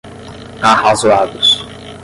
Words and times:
arrazoados 0.63 1.61